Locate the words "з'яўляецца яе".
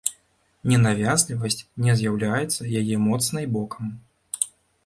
1.99-2.95